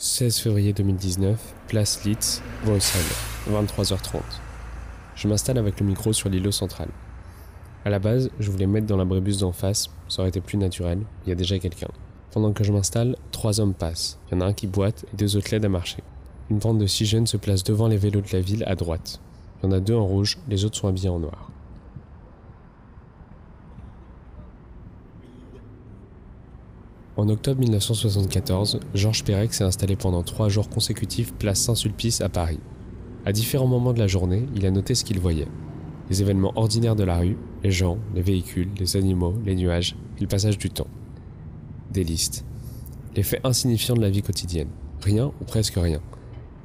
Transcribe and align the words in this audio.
16 0.00 0.38
février 0.38 0.72
2019, 0.72 1.54
place 1.66 2.04
Litz, 2.04 2.40
Bruxelles, 2.64 3.02
23h30. 3.50 4.20
Je 5.16 5.26
m'installe 5.26 5.58
avec 5.58 5.80
le 5.80 5.86
micro 5.86 6.12
sur 6.12 6.28
l'îlot 6.28 6.52
central. 6.52 6.86
À 7.84 7.90
la 7.90 7.98
base, 7.98 8.30
je 8.38 8.48
voulais 8.48 8.68
mettre 8.68 8.86
dans 8.86 8.96
la 8.96 9.04
brébus 9.04 9.40
d'en 9.40 9.50
face, 9.50 9.90
ça 10.08 10.20
aurait 10.20 10.28
été 10.28 10.40
plus 10.40 10.56
naturel, 10.56 11.00
il 11.26 11.30
y 11.30 11.32
a 11.32 11.34
déjà 11.34 11.58
quelqu'un. 11.58 11.88
Pendant 12.30 12.52
que 12.52 12.62
je 12.62 12.70
m'installe, 12.70 13.16
trois 13.32 13.58
hommes 13.58 13.74
passent. 13.74 14.20
Il 14.30 14.34
y 14.34 14.38
en 14.38 14.42
a 14.42 14.46
un 14.46 14.52
qui 14.52 14.68
boite 14.68 15.04
et 15.12 15.16
deux 15.16 15.36
autres 15.36 15.48
l'aident 15.50 15.64
à 15.64 15.68
marcher. 15.68 16.04
Une 16.48 16.58
bande 16.58 16.78
de 16.78 16.86
six 16.86 17.04
jeunes 17.04 17.26
se 17.26 17.36
place 17.36 17.64
devant 17.64 17.88
les 17.88 17.96
vélos 17.96 18.20
de 18.20 18.32
la 18.32 18.40
ville 18.40 18.62
à 18.68 18.76
droite. 18.76 19.18
Il 19.60 19.66
y 19.66 19.68
en 19.68 19.72
a 19.72 19.80
deux 19.80 19.96
en 19.96 20.06
rouge, 20.06 20.38
les 20.46 20.64
autres 20.64 20.76
sont 20.76 20.86
habillés 20.86 21.08
en 21.08 21.18
noir. 21.18 21.50
En 27.18 27.28
octobre 27.28 27.60
1974, 27.60 28.78
Georges 28.94 29.24
Perec 29.24 29.52
s'est 29.52 29.64
installé 29.64 29.96
pendant 29.96 30.22
trois 30.22 30.48
jours 30.48 30.68
consécutifs 30.68 31.34
place 31.34 31.58
Saint-Sulpice 31.58 32.20
à 32.20 32.28
Paris. 32.28 32.60
À 33.26 33.32
différents 33.32 33.66
moments 33.66 33.92
de 33.92 33.98
la 33.98 34.06
journée, 34.06 34.46
il 34.54 34.64
a 34.64 34.70
noté 34.70 34.94
ce 34.94 35.02
qu'il 35.02 35.18
voyait. 35.18 35.48
Les 36.10 36.22
événements 36.22 36.52
ordinaires 36.54 36.94
de 36.94 37.02
la 37.02 37.18
rue, 37.18 37.36
les 37.64 37.72
gens, 37.72 37.98
les 38.14 38.22
véhicules, 38.22 38.68
les 38.78 38.96
animaux, 38.96 39.34
les 39.44 39.56
nuages 39.56 39.96
le 40.20 40.28
passage 40.28 40.58
du 40.58 40.70
temps. 40.70 40.86
Des 41.90 42.04
listes. 42.04 42.44
Les 43.16 43.24
faits 43.24 43.44
insignifiants 43.44 43.96
de 43.96 44.00
la 44.00 44.10
vie 44.10 44.22
quotidienne. 44.22 44.70
Rien 45.02 45.32
ou 45.40 45.44
presque 45.44 45.74
rien. 45.74 46.00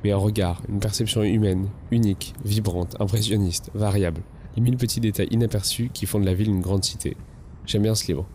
Mais 0.03 0.11
un 0.11 0.17
regard, 0.17 0.61
une 0.69 0.79
perception 0.79 1.23
humaine, 1.23 1.69
unique, 1.89 2.35
vibrante, 2.45 2.95
impressionniste, 2.99 3.71
variable. 3.73 4.21
Les 4.55 4.61
mille 4.61 4.77
petits 4.77 4.99
détails 4.99 5.29
inaperçus 5.31 5.89
qui 5.91 6.05
font 6.05 6.19
de 6.19 6.25
la 6.27 6.35
ville 6.35 6.49
une 6.49 6.61
grande 6.61 6.83
cité. 6.83 7.17
J'aime 7.65 7.81
bien 7.81 7.95
ce 7.95 8.05
livre. 8.05 8.27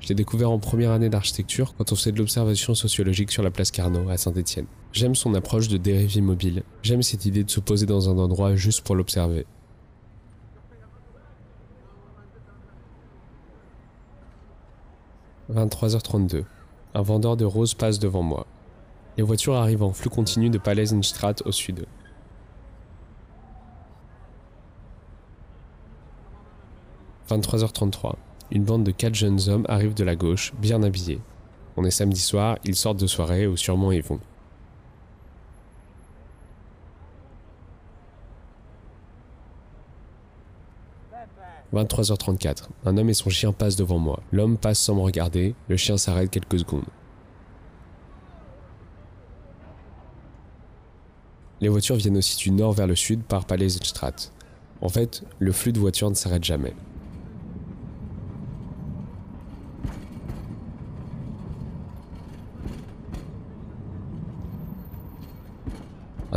Je 0.00 0.08
l'ai 0.08 0.14
découvert 0.14 0.50
en 0.50 0.58
première 0.58 0.92
année 0.92 1.08
d'architecture 1.08 1.74
quand 1.76 1.92
on 1.92 1.96
faisait 1.96 2.12
de 2.12 2.18
l'observation 2.18 2.74
sociologique 2.74 3.30
sur 3.30 3.42
la 3.42 3.50
place 3.50 3.70
Carnot 3.70 4.08
à 4.08 4.16
Saint-Étienne. 4.16 4.66
J'aime 4.92 5.14
son 5.14 5.34
approche 5.34 5.68
de 5.68 5.76
dérive 5.76 6.16
immobile. 6.16 6.62
J'aime 6.82 7.02
cette 7.02 7.26
idée 7.26 7.44
de 7.44 7.50
se 7.50 7.60
poser 7.60 7.86
dans 7.86 8.08
un 8.08 8.18
endroit 8.18 8.56
juste 8.56 8.82
pour 8.82 8.94
l'observer. 8.94 9.46
«23h32. 15.52 16.44
Un 16.94 17.02
vendeur 17.02 17.36
de 17.36 17.44
roses 17.44 17.74
passe 17.74 17.98
devant 17.98 18.22
moi. 18.22 18.46
Les 19.16 19.22
voitures 19.22 19.54
arrivent 19.54 19.82
en 19.82 19.92
flux 19.92 20.10
continu 20.10 20.50
de 20.50 20.58
Paleisenstraat 20.58 21.36
au 21.44 21.52
sud. 21.52 21.86
«23h33. 27.30 28.16
Une 28.50 28.64
bande 28.64 28.84
de 28.84 28.90
quatre 28.92 29.14
jeunes 29.14 29.40
hommes 29.48 29.66
arrive 29.68 29.92
de 29.92 30.04
la 30.04 30.16
gauche, 30.16 30.54
bien 30.58 30.82
habillés. 30.82 31.20
On 31.76 31.84
est 31.84 31.90
samedi 31.90 32.20
soir, 32.20 32.56
ils 32.64 32.76
sortent 32.76 32.98
de 32.98 33.06
soirée 33.06 33.46
ou 33.46 33.56
sûrement 33.56 33.92
ils 33.92 34.02
vont. 34.02 34.20
«23h34. 41.74 42.68
Un 42.86 42.96
homme 42.96 43.10
et 43.10 43.14
son 43.14 43.28
chien 43.28 43.52
passent 43.52 43.76
devant 43.76 43.98
moi. 43.98 44.22
L'homme 44.32 44.56
passe 44.56 44.78
sans 44.78 44.94
me 44.94 45.02
regarder, 45.02 45.54
le 45.68 45.76
chien 45.76 45.98
s'arrête 45.98 46.30
quelques 46.30 46.60
secondes. 46.60 46.86
Les 51.60 51.68
voitures 51.68 51.96
viennent 51.96 52.16
aussi 52.16 52.38
du 52.38 52.50
nord 52.52 52.72
vers 52.72 52.86
le 52.86 52.96
sud 52.96 53.22
par 53.22 53.44
Paleisenstraat. 53.44 54.30
En 54.80 54.88
fait, 54.88 55.24
le 55.38 55.52
flux 55.52 55.72
de 55.72 55.80
voitures 55.80 56.08
ne 56.08 56.14
s'arrête 56.14 56.44
jamais. 56.44 56.74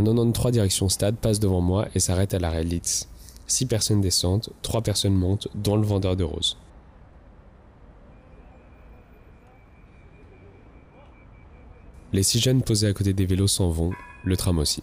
Un 0.02 0.06
93 0.06 0.52
direction 0.52 0.90
stade 0.90 1.16
passe 1.18 1.40
devant 1.40 1.62
moi 1.62 1.88
et 1.94 2.00
s'arrête 2.00 2.34
à 2.34 2.40
l'arrêt 2.40 2.64
Litz. 2.64 3.08
Six 3.46 3.68
personnes 3.68 4.02
descendent, 4.02 4.50
trois 4.64 4.82
personnes 4.82 5.14
montent, 5.14 5.48
dont 5.54 5.76
le 5.76 5.86
vendeur 5.86 6.16
de 6.16 6.24
roses. 6.24 6.58
Les 12.14 12.24
six 12.24 12.40
jeunes 12.40 12.64
posés 12.64 12.88
à 12.88 12.94
côté 12.94 13.14
des 13.14 13.28
vélos 13.28 13.46
s'en 13.46 13.70
vont, 13.70 13.92
le 14.24 14.36
tram 14.36 14.58
aussi. 14.58 14.82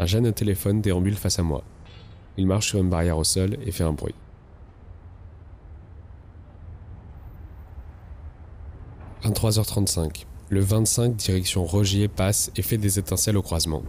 Un 0.00 0.06
jeune 0.06 0.26
au 0.26 0.32
téléphone 0.32 0.80
déambule 0.80 1.14
face 1.14 1.38
à 1.38 1.44
moi. 1.44 1.62
Il 2.38 2.46
marche 2.46 2.68
sur 2.68 2.78
une 2.78 2.88
barrière 2.88 3.18
au 3.18 3.24
sol 3.24 3.58
et 3.66 3.72
fait 3.72 3.82
un 3.82 3.92
bruit. 3.92 4.14
«23h35. 9.24 10.24
Le 10.48 10.60
25 10.60 11.16
direction 11.16 11.64
Rogier 11.64 12.06
passe 12.06 12.52
et 12.54 12.62
fait 12.62 12.78
des 12.78 13.00
étincelles 13.00 13.36
au 13.36 13.42
croisement. 13.42 13.82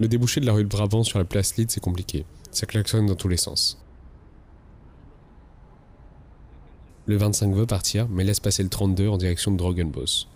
Le 0.00 0.08
débouché 0.08 0.40
de 0.40 0.46
la 0.46 0.54
rue 0.54 0.64
de 0.64 0.68
Brabant 0.68 1.04
sur 1.04 1.18
la 1.18 1.26
place 1.26 1.58
Lid, 1.58 1.70
c'est 1.70 1.82
compliqué. 1.82 2.24
Ça 2.50 2.64
klaxonne 2.64 3.04
dans 3.04 3.16
tous 3.16 3.28
les 3.28 3.36
sens. 3.36 3.78
Le 7.04 7.18
25 7.18 7.54
veut 7.54 7.66
partir, 7.66 8.08
mais 8.08 8.24
laisse 8.24 8.40
passer 8.40 8.62
le 8.62 8.70
32 8.70 9.08
en 9.08 9.18
direction 9.18 9.52
de 9.52 9.58
Drogenbos. 9.58 10.26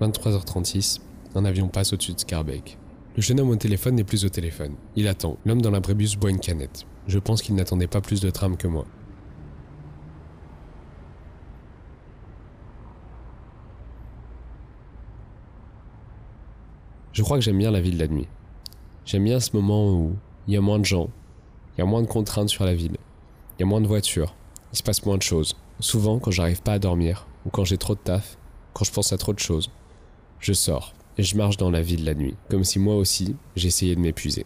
23h36, 0.00 1.00
un 1.34 1.44
avion 1.44 1.68
passe 1.68 1.92
au-dessus 1.92 2.14
de 2.14 2.20
Scarbeck. 2.20 2.78
Le 3.16 3.22
jeune 3.22 3.38
homme 3.38 3.50
au 3.50 3.56
téléphone 3.56 3.94
n'est 3.94 4.04
plus 4.04 4.24
au 4.24 4.28
téléphone. 4.28 4.74
Il 4.96 5.06
attend. 5.06 5.38
L'homme 5.44 5.62
dans 5.62 5.70
l'abrébus 5.70 6.16
boit 6.16 6.30
une 6.30 6.40
canette. 6.40 6.84
Je 7.06 7.18
pense 7.20 7.42
qu'il 7.42 7.54
n'attendait 7.54 7.86
pas 7.86 8.00
plus 8.00 8.20
de 8.20 8.30
tram 8.30 8.56
que 8.56 8.66
moi. 8.66 8.86
Je 17.12 17.22
crois 17.22 17.36
que 17.36 17.44
j'aime 17.44 17.58
bien 17.58 17.70
la 17.70 17.80
ville 17.80 17.98
la 17.98 18.08
nuit. 18.08 18.26
J'aime 19.04 19.22
bien 19.22 19.38
ce 19.38 19.54
moment 19.54 19.92
où 19.92 20.16
il 20.48 20.54
y 20.54 20.56
a 20.56 20.60
moins 20.60 20.80
de 20.80 20.84
gens, 20.84 21.10
il 21.76 21.80
y 21.80 21.82
a 21.82 21.86
moins 21.86 22.02
de 22.02 22.08
contraintes 22.08 22.48
sur 22.48 22.64
la 22.64 22.74
ville, 22.74 22.96
il 23.56 23.60
y 23.60 23.62
a 23.62 23.66
moins 23.66 23.80
de 23.80 23.86
voitures, 23.86 24.34
il 24.72 24.78
se 24.78 24.82
passe 24.82 25.06
moins 25.06 25.16
de 25.16 25.22
choses. 25.22 25.56
Souvent, 25.78 26.18
quand 26.18 26.32
j'arrive 26.32 26.62
pas 26.62 26.72
à 26.72 26.78
dormir, 26.80 27.26
ou 27.46 27.50
quand 27.50 27.64
j'ai 27.64 27.78
trop 27.78 27.94
de 27.94 28.00
taf, 28.00 28.36
quand 28.72 28.84
je 28.84 28.92
pense 28.92 29.12
à 29.12 29.18
trop 29.18 29.32
de 29.32 29.38
choses, 29.38 29.70
je 30.40 30.52
sors, 30.52 30.92
je 31.22 31.36
marche 31.36 31.56
dans 31.56 31.70
la 31.70 31.80
ville 31.80 32.04
la 32.04 32.14
nuit, 32.14 32.34
comme 32.50 32.64
si 32.64 32.78
moi 32.78 32.96
aussi 32.96 33.36
j'essayais 33.56 33.94
de 33.94 34.00
m'épuiser. 34.00 34.44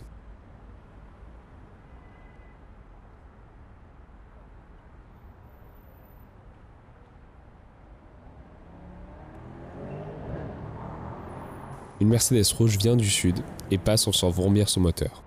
Une 12.00 12.08
Mercedes 12.08 12.52
rouge 12.56 12.78
vient 12.78 12.94
du 12.94 13.08
sud 13.08 13.40
et 13.72 13.78
passe 13.78 14.06
en 14.06 14.12
sans 14.12 14.30
vomir 14.30 14.68
son 14.68 14.80
moteur. 14.80 15.22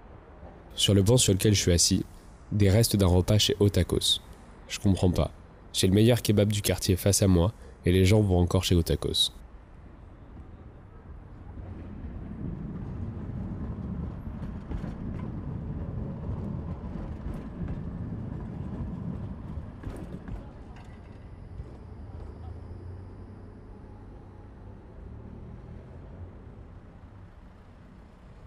Sur 0.75 0.93
le 0.93 1.03
banc 1.03 1.17
sur 1.17 1.33
lequel 1.33 1.53
je 1.53 1.59
suis 1.59 1.73
assis, 1.73 2.05
des 2.53 2.69
restes 2.69 2.95
d'un 2.95 3.07
repas 3.07 3.37
chez 3.37 3.57
Otakos. 3.59 4.21
Je 4.69 4.79
comprends 4.79 5.11
pas. 5.11 5.31
J'ai 5.73 5.87
le 5.87 5.93
meilleur 5.93 6.21
kebab 6.21 6.49
du 6.51 6.61
quartier 6.61 6.95
face 6.95 7.21
à 7.21 7.27
moi 7.27 7.51
et 7.85 7.91
les 7.91 8.05
gens 8.05 8.21
vont 8.21 8.39
encore 8.39 8.63
chez 8.63 8.75
Otakos. 8.75 9.33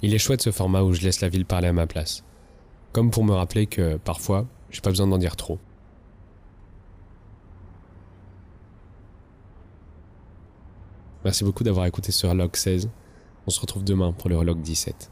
Il 0.05 0.13
est 0.13 0.19
chouette 0.19 0.43
ce 0.43 0.51
format 0.51 0.83
où 0.83 0.93
je 0.93 1.01
laisse 1.01 1.23
la 1.23 1.31
ville 1.31 1.47
parler 1.47 1.69
à 1.69 1.73
ma 1.73 1.87
place. 1.87 2.25
Comme 2.93 3.11
pour 3.11 3.25
me 3.25 3.33
rappeler 3.33 3.67
que, 3.67 3.97
parfois, 3.97 4.45
j'ai 4.69 4.83
pas 4.83 4.91
besoin 4.91 5.07
d'en 5.07 5.17
dire 5.17 5.35
trop. 5.35 5.59
Merci 11.25 11.43
beaucoup 11.43 11.65
d'avoir 11.65 11.87
écouté 11.87 12.13
ce 12.13 12.27
log 12.27 12.55
16. 12.55 12.91
On 13.47 13.51
se 13.51 13.59
retrouve 13.59 13.83
demain 13.83 14.13
pour 14.13 14.29
le 14.29 14.43
log 14.43 14.61
17. 14.61 15.11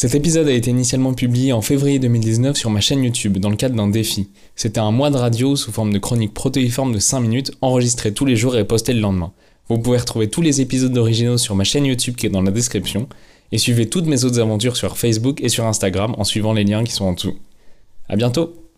Cet 0.00 0.14
épisode 0.14 0.46
a 0.46 0.52
été 0.52 0.70
initialement 0.70 1.12
publié 1.12 1.52
en 1.52 1.60
février 1.60 1.98
2019 1.98 2.56
sur 2.56 2.70
ma 2.70 2.80
chaîne 2.80 3.02
YouTube 3.02 3.38
dans 3.38 3.50
le 3.50 3.56
cadre 3.56 3.74
d'un 3.74 3.88
défi. 3.88 4.28
C'était 4.54 4.78
un 4.78 4.92
mois 4.92 5.10
de 5.10 5.16
radio 5.16 5.56
sous 5.56 5.72
forme 5.72 5.92
de 5.92 5.98
chronique 5.98 6.34
protéiforme 6.34 6.92
de 6.92 7.00
5 7.00 7.18
minutes 7.18 7.50
enregistrée 7.62 8.14
tous 8.14 8.24
les 8.24 8.36
jours 8.36 8.56
et 8.56 8.64
postée 8.64 8.92
le 8.92 9.00
lendemain. 9.00 9.32
Vous 9.68 9.76
pouvez 9.78 9.98
retrouver 9.98 10.30
tous 10.30 10.40
les 10.40 10.60
épisodes 10.60 10.96
originaux 10.96 11.36
sur 11.36 11.56
ma 11.56 11.64
chaîne 11.64 11.84
YouTube 11.84 12.14
qui 12.14 12.26
est 12.26 12.30
dans 12.30 12.42
la 12.42 12.52
description 12.52 13.08
et 13.50 13.58
suivez 13.58 13.90
toutes 13.90 14.06
mes 14.06 14.22
autres 14.22 14.38
aventures 14.38 14.76
sur 14.76 14.96
Facebook 14.96 15.42
et 15.42 15.48
sur 15.48 15.66
Instagram 15.66 16.14
en 16.16 16.22
suivant 16.22 16.52
les 16.52 16.62
liens 16.62 16.84
qui 16.84 16.92
sont 16.92 17.06
en 17.06 17.14
dessous. 17.14 17.36
A 18.08 18.14
bientôt 18.14 18.54